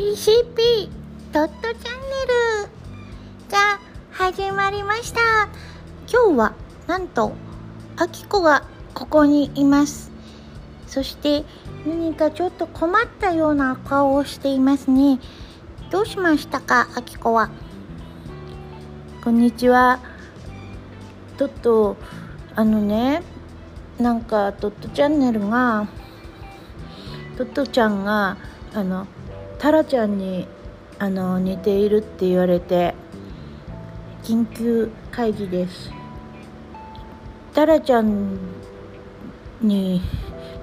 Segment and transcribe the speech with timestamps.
[0.00, 0.88] PCP
[1.30, 1.76] ドットチャンネ
[2.64, 3.50] ル。
[3.50, 3.78] が
[4.10, 5.20] 始まりました。
[6.10, 6.54] 今日は
[6.86, 7.34] なんと
[7.98, 10.10] あきこがここにいます。
[10.86, 11.44] そして
[11.86, 15.20] 何かちょっと困ったような顔をしていますね。
[15.90, 17.50] どうしましたかあきこは？
[19.22, 20.00] こんにちは。
[21.36, 21.98] トット
[22.54, 23.22] あのね
[23.98, 25.86] なんかトットチャンネルが
[27.36, 28.38] トットちゃんが
[28.72, 29.06] あの
[29.60, 30.48] タラちゃんに
[30.98, 32.94] あの似ているって言われて
[34.22, 35.90] 緊急会議です。
[37.52, 38.38] タラちゃん
[39.60, 40.00] に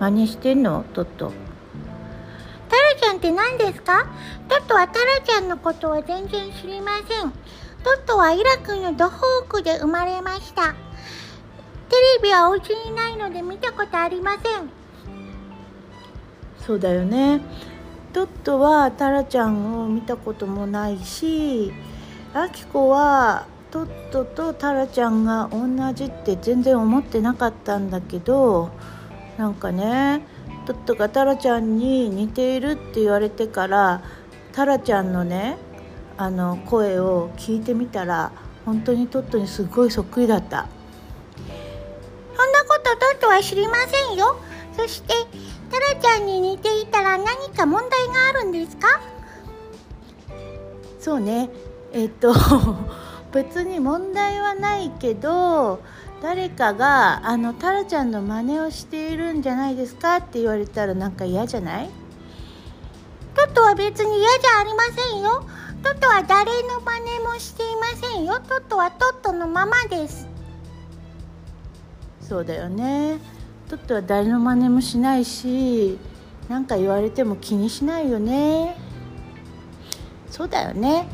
[0.00, 0.82] 真似してんの？
[0.94, 1.30] トット。
[2.70, 4.06] タラちゃんって何ですか？
[4.48, 7.06] トットはタラちゃんのことは全然知りません。
[7.84, 10.72] トットはイラクのドホークで生まれました。
[10.72, 10.76] テ
[12.16, 14.42] レビはお家にないので見たことありません。
[16.58, 17.42] そうだよね
[18.16, 21.70] トットはタラちゃんを見たこともないし
[22.32, 28.70] アキコはトットとタラちゃんが同じって全然思ってなかったんだけど
[29.36, 30.22] なんかね
[30.64, 34.02] トットがタラちゃんに似ているって言われてから
[34.54, 35.58] タラちゃんのね
[36.16, 38.32] あの声を聞いてみたら
[38.64, 40.68] 本当にトットにすごいそっくりだった。
[42.34, 44.40] そんなことトットは知りませんよ。
[44.74, 45.12] そして
[45.70, 49.00] タラちゃんに似ていたら何か問題があるんですか？
[51.00, 51.48] そうね。
[51.92, 52.32] えっと
[53.32, 55.80] 別に問題はないけど
[56.22, 61.90] 誰かがあのタラちゃんの真似をしているんじゃないですかって言われたらなんか嫌じゃない？
[63.34, 65.44] トットは別に嫌じゃありませんよ。
[65.82, 68.40] トットは誰の真似もしていませんよ。
[68.40, 70.26] トットはトットのままです。
[72.22, 73.18] そうだよね
[73.68, 75.98] トットは誰の真似もしないし
[76.48, 78.76] 何か言われても気にしないよね。
[80.30, 81.08] そうだよね。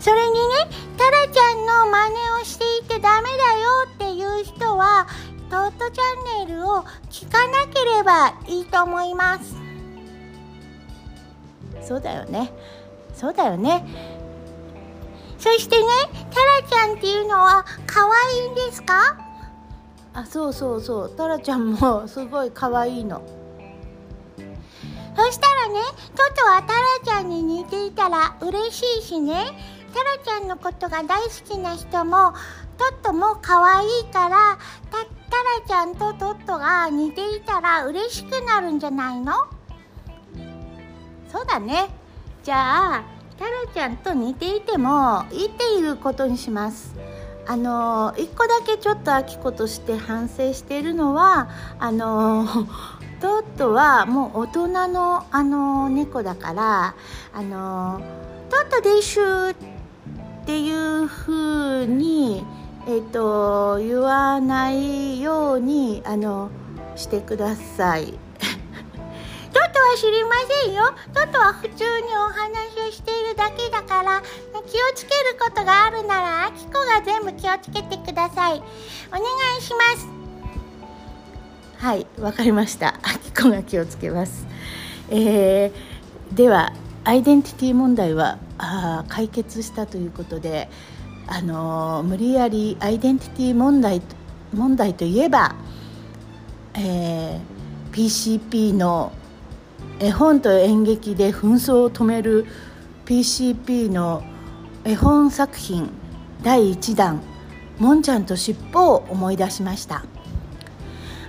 [0.00, 0.38] それにね
[0.96, 3.38] タラちゃんの真似をしていてダメだよ
[3.94, 5.06] っていう人は
[5.48, 9.56] トートチャンネルを聞かなければいいと思います。
[11.82, 12.52] そうだよね。
[13.14, 13.84] そうだよね。
[15.38, 15.86] そしてね
[16.30, 19.25] タラちゃんっていうのは可愛いんですか？
[20.18, 21.10] あそうそうそう。
[21.14, 23.20] タラちゃんもすごい可愛いの。
[25.14, 25.80] そしたらね
[26.14, 29.46] トトはタラちゃんに似ていたら嬉しいしね。
[29.94, 32.32] タラちゃんのことが大好きな人も
[32.78, 34.58] トットも可愛いから
[34.90, 39.32] タタラちゃんとトットが似ていたら嬉しくなるんじゃないの？
[41.28, 41.88] そうだね。
[42.42, 43.04] じゃあ
[43.38, 46.94] タラちゃんと似ていてもいいっていうことにします。
[47.48, 51.48] あの一個だけちょっとあきことして反省しているのは
[51.78, 52.46] あの
[53.20, 56.94] トットはもう大人のあの猫だから
[57.32, 58.00] あの
[58.50, 59.54] トットでしゅっ
[60.44, 62.44] ていう風に
[62.88, 66.50] えっ、と言わないようにあの
[66.94, 68.25] してください。
[69.86, 70.30] は知りま
[70.64, 70.82] せんよ。
[71.14, 74.20] トトは普通にお話をしているだけだから、
[74.66, 78.54] 気をつけることがあるなら、あきこが全部気をつけてください。
[79.08, 79.22] お願
[79.58, 80.08] いします。
[81.78, 82.98] はい、わかりました。
[83.02, 84.46] あきこが気をつけます。
[85.08, 86.72] えー、では、
[87.04, 90.68] アイデンティティ問題はあ解決したということで、
[91.28, 94.02] あのー、無理やりアイデンティティ問題
[94.52, 95.54] 問題といえば、
[96.74, 99.12] えー、PCP の
[99.98, 102.46] 絵本と演劇で紛争を止める
[103.06, 104.22] PCP の
[104.84, 105.90] 絵本作品
[106.42, 107.22] 第1弾
[107.80, 110.04] 「もんちゃんとしっぽ」を思い出しました。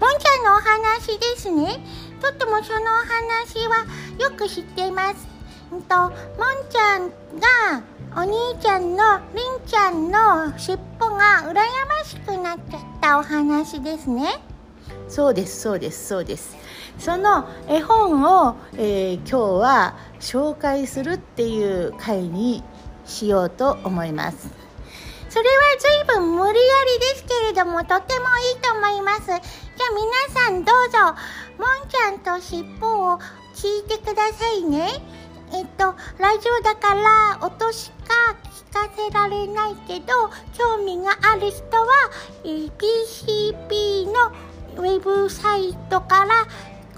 [0.00, 1.84] もんちゃんのお話ですね。
[2.20, 3.84] とってもそのお話は
[4.18, 5.26] よく知っています。
[5.74, 6.10] んともん
[6.70, 7.08] ちゃん
[7.40, 7.82] が
[8.14, 14.40] お兄ちゃんのりんちゃんの尻尾が羨ましくなっちゃったお話ですね。
[15.08, 16.61] そうですそうですそうです
[16.98, 22.62] その絵本を、えー、今日は紹介するっていう回に
[23.04, 24.48] しようと思います。
[25.28, 29.26] それは随分無理やりですけれどもとてもいいと思います。
[29.26, 29.40] じゃあ
[29.94, 30.98] 皆さんどうぞ
[31.58, 33.18] もんちゃんと尻尾を
[33.54, 34.88] 聞いてくださいね。
[35.52, 38.36] えっとラジオだから音しか
[38.72, 41.88] 聞かせられないけど興味がある人は、
[42.44, 44.32] PCP の
[44.76, 46.46] ウェブサイトから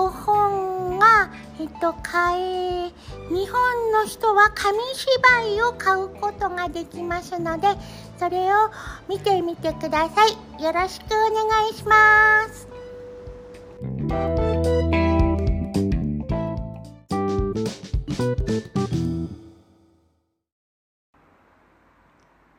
[0.00, 1.30] 5本が、
[1.60, 2.90] えっと、買え
[3.28, 7.68] 日本の人は紙芝居を買うことができますので
[8.18, 8.70] それを
[9.10, 10.62] 見てみてください。
[10.62, 12.66] よろしくお願いします。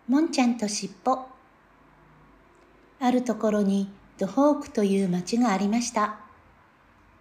[0.08, 1.26] もんちゃんとしっぽ
[3.00, 3.90] あるところに
[4.20, 6.20] ドホークという町がありました。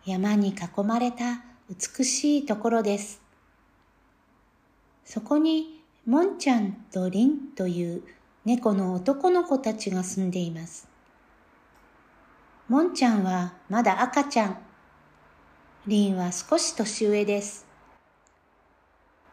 [0.07, 3.21] 山に囲まれた美しいところです。
[5.05, 8.03] そこにもんちゃんとりんという
[8.45, 10.89] 猫の男の子たちが住んでいます。
[12.69, 14.57] もんちゃんはまだ赤ちゃん。
[15.87, 17.67] りんは少し年上です。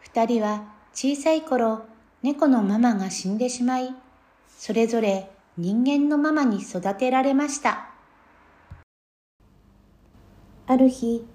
[0.01, 1.85] 二人は小さい頃
[2.23, 3.95] 猫のママが死んでしまい、
[4.49, 7.91] それぞれ人間のママに育てられました。
[10.69, 11.25] ある日、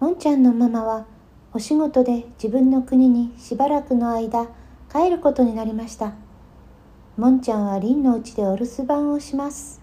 [0.00, 1.06] もんちゃんのママは
[1.54, 4.48] お仕事で自分の国にしばらくの間
[4.92, 6.12] 帰ることになりました。
[7.16, 9.80] もんちゃんはりんのうちでお留守番をします。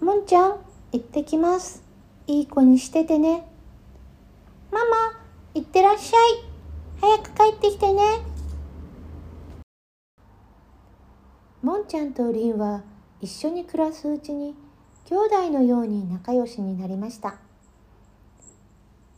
[0.00, 0.56] もんちゃん、
[0.90, 1.84] 行ってきます。
[2.26, 3.46] いい子にしててね。
[4.72, 4.96] ママ、
[5.54, 6.56] 行ってらっしゃい。
[7.00, 8.02] 早く帰ってきてね。
[11.62, 12.82] もんちゃんとりんは
[13.20, 14.56] 一緒に暮らすうちに
[15.08, 17.36] 兄弟のように仲良しになりました。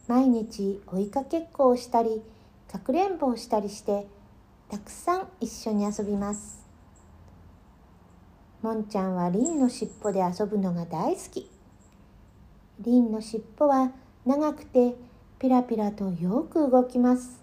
[0.07, 2.23] 毎日追いかけっこをしたり
[2.71, 4.07] かくれんぼをしたりして
[4.71, 6.63] たくさん一緒に遊びます。
[8.61, 11.51] もんちゃんはりんのしっぽで遊ぶのが大好き。
[12.81, 13.93] りんのしっぽは
[14.27, 14.95] 長くて
[15.39, 17.41] ピラピラとよく動きます。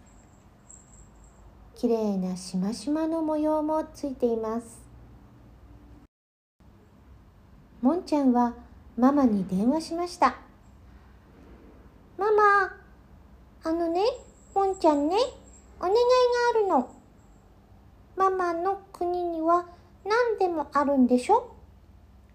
[1.75, 4.84] きれいなしましまの模様もついています。
[7.85, 8.55] もんちゃんは
[8.97, 10.37] ママに電話しました。
[12.17, 12.75] ママ、
[13.63, 14.01] あのね、
[14.55, 15.15] もんちゃんね、
[15.77, 15.99] お願いが
[16.49, 16.89] あるの。
[18.15, 19.67] ママの国には
[20.03, 21.55] 何でもあるんでしょ？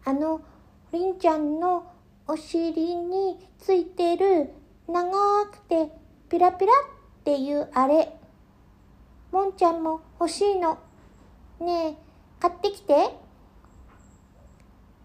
[0.05, 0.41] あの、
[0.93, 1.85] りんちゃんの
[2.29, 4.50] お尻についてる
[4.87, 5.11] 長
[5.50, 5.91] くて
[6.29, 8.17] ピラピラっていうあれ。
[9.32, 10.79] もんちゃんも欲しいの。
[11.61, 11.97] ねえ、
[12.38, 13.29] 買ってきて。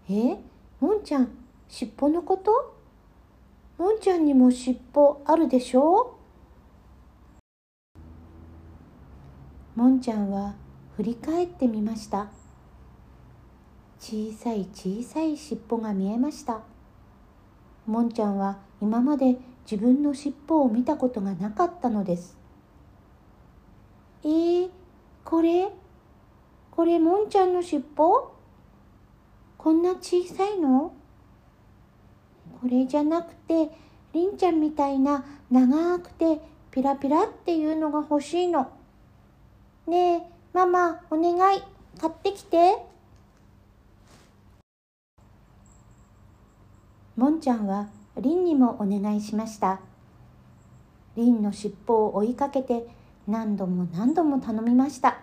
[0.08, 0.38] え？
[0.80, 1.28] もんちゃん
[1.68, 2.76] 尻尾のこと？
[3.76, 6.16] もんちゃんにも尻尾あるでしょ？
[9.76, 10.54] うもんちゃんは
[10.96, 12.28] 振り返ってみました。
[13.98, 16.60] 小さい小さい尻尾が見えました。
[17.86, 19.36] もんちゃんは今まで
[19.70, 22.38] 自分の尻尾を見たことがなかったのです。
[24.22, 24.70] えー、
[25.24, 25.68] これ？
[26.70, 28.35] これもんちゃんの尻尾？
[29.66, 30.92] こんな小さいの？
[32.62, 33.68] これじゃなくて
[34.12, 36.40] りんちゃんみたいな長くて
[36.70, 38.70] ピラピラっていうのが欲しいの。
[39.88, 40.22] ねえ
[40.52, 41.62] ママお願い
[42.00, 42.76] 買ってきて。
[47.16, 47.88] もんちゃんは
[48.20, 49.80] りんにもお願いしました。
[51.16, 52.86] りんの尻尾を追いかけて
[53.26, 55.18] 何度も何度も頼みました。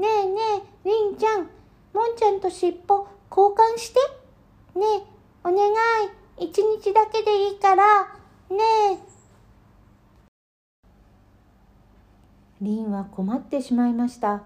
[0.00, 0.40] ねえね
[0.84, 1.48] えりんちゃん
[1.94, 4.00] もんちゃんと尻尾交換して。
[4.76, 6.44] ねえ、お願い。
[6.44, 8.02] 一日だけでいいから。
[8.50, 8.58] ね
[8.94, 8.98] え。
[12.60, 14.42] りんは困ってしまいました。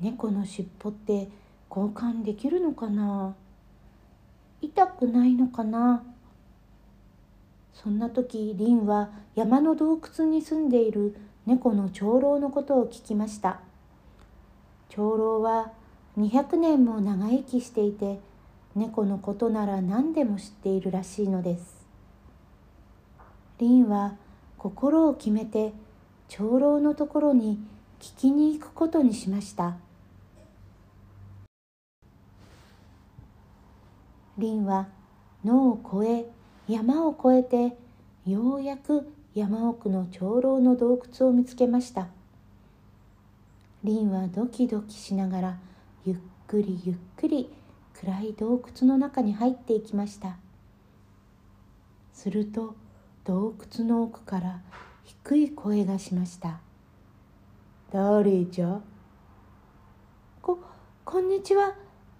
[0.00, 1.28] 猫の尻尾って
[1.68, 3.34] 交換できるのかな？
[4.62, 6.02] 痛くないのかな？
[7.74, 11.14] そんな時りんは山の洞窟に住んでいる
[11.44, 13.60] 猫の長老のことを聞きました
[14.96, 15.72] 長老は
[16.16, 18.20] 200年も長生きしていて
[18.76, 21.84] 猫のことなら何でも知っているらしいのです。
[23.58, 24.14] リンは
[24.56, 25.72] 心を決めて
[26.28, 27.58] 長老のところに
[28.00, 29.76] 聞きに行くことにしました。
[34.38, 34.86] リンは
[35.44, 36.28] 野を越
[36.68, 37.76] え山を越えて
[38.26, 42.06] ようやく山奥の長老の洞窟を見つけました。
[43.84, 45.58] リンはドキドキしながら
[46.06, 47.50] ゆっくりゆっくり
[47.92, 50.38] 暗い洞窟の中に入っていきました。
[52.14, 52.76] すると
[53.24, 54.62] 洞窟の奥から
[55.04, 56.60] 低い声がしました
[57.92, 58.80] 「誰じゃ?」
[60.40, 60.60] こ
[61.04, 61.74] 「こんにちは。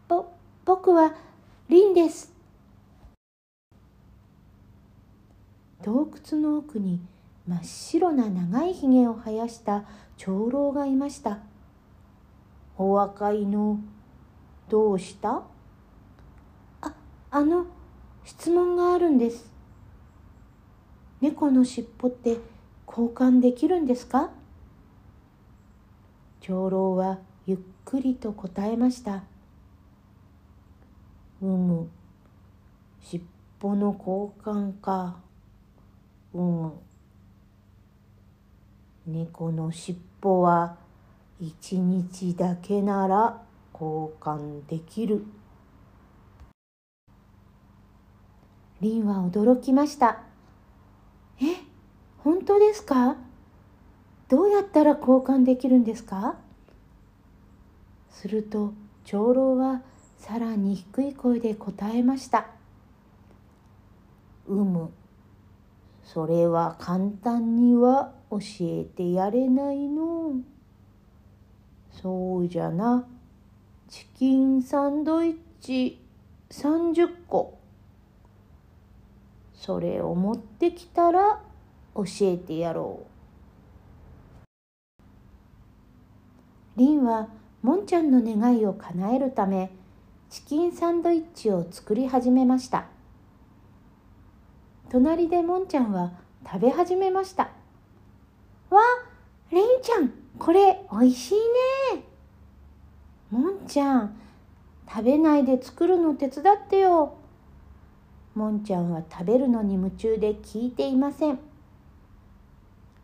[0.07, 0.27] ぼ
[0.67, 1.15] 僕は
[1.71, 2.31] リンです」
[5.83, 7.01] 洞窟の奥に
[7.49, 9.85] 真っ白な長いひげを生やした
[10.19, 11.54] 長老がいました。
[12.77, 13.79] お若いの
[14.69, 15.43] どうした？
[16.81, 16.95] あ
[17.31, 17.67] あの
[18.25, 19.53] 質問があるんです。
[21.21, 22.39] 猫のしっぽって
[22.87, 24.31] 交換できるんですか？
[26.41, 29.25] 長老はゆっくりと答えました。
[31.41, 31.89] うむ。
[33.01, 33.21] しっ
[33.59, 35.17] ぽの交換か。
[36.33, 36.73] うむ。
[39.07, 40.79] 猫のしっぽは
[41.41, 45.25] 一日だけなら交換できる。
[48.81, 50.23] リンは驚きました。
[51.41, 51.45] え
[52.19, 53.17] 本当ですか？
[54.29, 56.37] どうやったら交換できるんですか？
[58.11, 58.73] すると
[59.05, 59.83] 長老は
[60.19, 62.47] さらに低い声で答えました
[64.47, 64.91] 「うむ。
[66.05, 70.35] それは簡単には教えてやれないの。
[72.05, 73.07] そうじゃな。
[73.89, 76.03] チキンサンドイッチ。
[76.51, 77.59] 30個。
[79.55, 81.41] それを持ってきたら
[81.95, 83.07] 教えてやろ
[86.77, 86.79] う。
[86.79, 87.31] リンは
[87.63, 89.71] もんちゃんの願いを叶えるため
[90.29, 92.85] チキンサンドイッチを作り始めました。
[94.91, 96.13] 隣でもんちゃんは
[96.45, 97.45] 食べ始めました。
[98.69, 98.83] わ
[99.51, 100.24] りんちゃん。
[100.39, 101.35] これおいしい
[101.95, 102.05] ね。
[103.31, 104.17] もんちゃん
[104.89, 107.17] 食べないで作るの手伝ってよ。
[108.35, 111.39] もんちゃんは食べるのに夢中で聞いていません。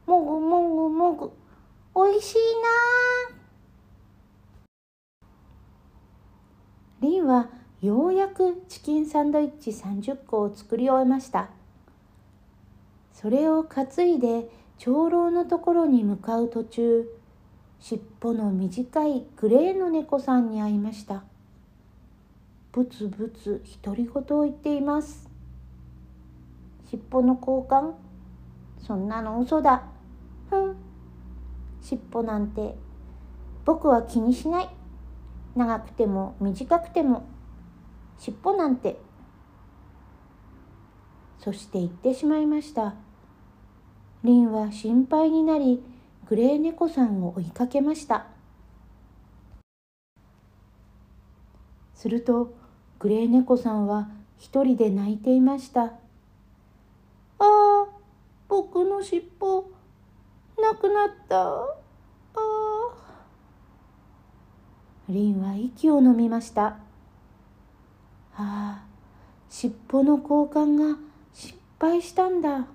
[0.07, 1.31] もぐもぐもぐ。
[1.95, 2.41] おいしいな。
[7.01, 7.49] りんは
[7.81, 11.49] ようやくチキンサンドイッチ30個を作り終えました。
[13.13, 17.20] それを担いで長老のところに向かう途中
[17.81, 21.25] 尻尾の短いグレーの猫さんに会いました。
[22.73, 25.29] ブツブツ独り言を言っています。
[26.89, 27.95] 尻尾の交換
[28.87, 29.85] そんなの嘘だ。
[30.51, 30.77] ふん。
[31.81, 32.77] 尻尾なんて
[33.65, 34.69] 僕は気にしない。
[35.57, 37.25] 長くても短くても。
[38.19, 39.01] 尻尾なんて。
[41.39, 42.95] そして言ってしまいました。
[44.23, 45.83] リンは心配になり
[46.31, 48.27] グレー猫さんを追いかけました。
[51.93, 52.55] すると
[53.01, 54.09] グレー猫さんは
[54.39, 55.91] 一人で泣いていましたあ
[57.41, 57.87] あ
[58.49, 59.73] 僕の尻尾
[60.63, 61.47] なくなった。
[61.47, 61.69] ああ
[65.09, 66.79] リンは息を飲みましたあ
[68.37, 68.85] あ
[69.49, 70.97] 尻尾の交換が
[71.35, 72.69] 失敗したんだ。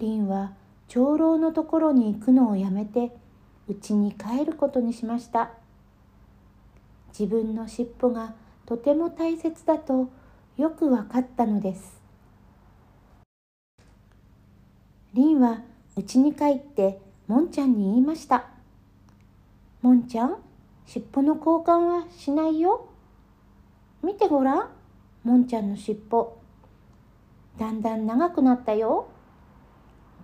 [0.00, 3.12] リンは長老のところに行くのをやめて
[3.68, 5.50] 家に帰ることにしました。
[7.18, 8.34] 自分の尻尾が
[8.66, 10.08] とても大切だと
[10.56, 12.00] よく分かったのです。
[15.14, 15.62] リンは
[15.96, 18.46] 家に帰ってもんちゃんに言いました。
[19.80, 20.36] もんちゃん
[20.86, 22.88] 尻尾の交換はしないよ。
[24.02, 24.68] 見てごらん。
[25.22, 26.36] もんちゃんの尻尾。
[27.58, 29.08] だんだん長くなったよ。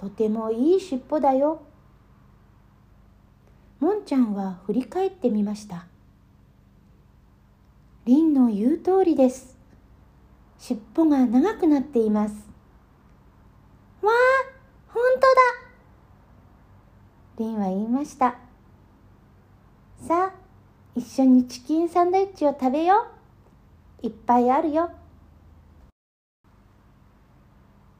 [0.01, 1.61] とてもいい尻尾だよ。
[3.81, 5.85] もんちゃんは振り返ってみました。
[8.07, 9.59] りんの言う通りです。
[10.57, 12.35] 尻尾が長くなっています。
[14.01, 14.15] わあ
[14.89, 15.27] 本当だ。
[17.37, 18.37] りんは言いました。
[19.99, 20.35] さあ
[20.97, 23.07] 一緒にチキンサンドイッチを食べよ
[24.03, 24.07] う。
[24.07, 24.93] いっぱいあるよ。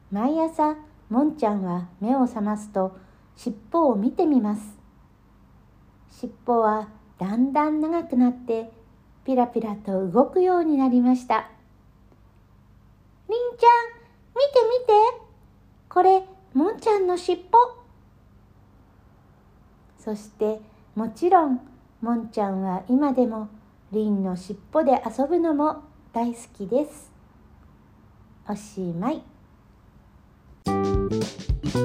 [0.09, 0.75] 毎朝
[1.11, 2.97] もんちゃんは目を覚ますと
[3.35, 4.61] 尻尾を見てみます。
[6.09, 6.87] 尻尾は
[7.19, 8.71] だんだん長くなって
[9.25, 11.49] ピラピラと動くようになりました
[13.29, 13.91] りんちゃん
[14.33, 15.21] 見て見て。
[15.89, 17.81] これもんちゃんの尻尾
[19.99, 20.61] そして
[20.95, 21.59] もちろん
[22.01, 23.49] もんちゃんは今でも
[23.91, 27.11] りんのしっぽで遊ぶのも大好きです。
[28.47, 29.30] おしまい。
[31.73, 31.79] 皆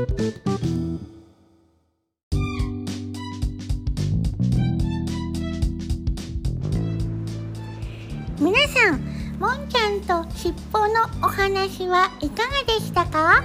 [8.66, 10.88] さんもんちゃんとしっぽの
[11.22, 13.44] お話はいかがでしたか？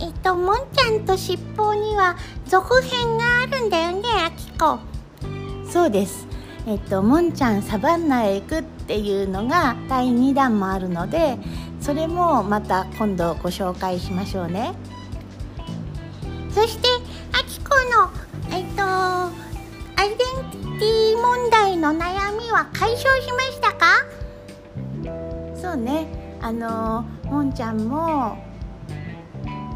[0.00, 2.16] えっともんちゃんとしっぽには
[2.46, 4.80] 続編があるんだよねあきこ
[5.70, 6.26] そうです。
[6.66, 11.38] えっともんちゃんサバンナへ行くっていうのが第2弾もあるので
[11.80, 14.74] それもまた今度ご紹介しましょうね。
[16.54, 16.88] そして
[17.32, 18.10] あきこの
[18.56, 20.16] えっとアイデン
[20.50, 23.86] ティティ問題の悩みは解消しましたか？
[25.56, 26.06] そうね。
[26.40, 28.36] あのもんちゃんも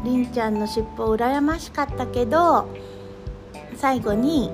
[0.03, 2.69] りんちゃんの尻尾羨ましかったけど
[3.75, 4.51] 最後に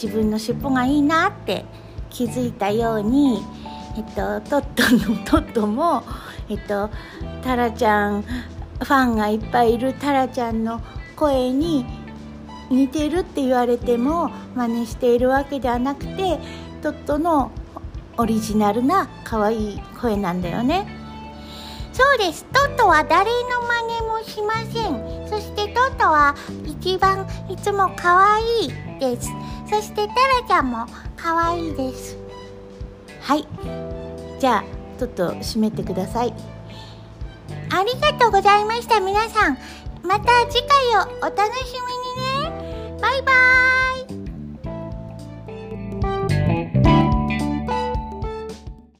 [0.00, 1.64] 自分の尻尾がいいなって
[2.10, 3.42] 気づいたように、
[3.96, 6.02] えっと、トットの トットも、
[6.50, 6.90] えっと、
[7.42, 10.82] タラちゃんファンがいっぱいいるタラちゃんの
[11.20, 11.84] 声に
[12.70, 16.38] 似てるって言われても真似しているわけではなくて
[16.80, 17.50] トットの
[18.16, 20.86] オリジナルな可愛い声なんだよね。
[21.92, 22.44] そうです。
[22.46, 25.28] トットは誰の真似もしません。
[25.28, 26.34] そしてトットは
[26.64, 29.28] 一番いつも可愛いです。
[29.68, 30.86] そしてタラちゃんも
[31.16, 32.16] 可愛いです。
[33.20, 33.46] はい。
[34.38, 34.64] じゃあ
[34.98, 36.32] トット締めてください。
[37.72, 39.58] ありがとうございました皆さん
[40.02, 42.98] また次回をお楽しみにね。
[43.00, 43.79] バイバーイ。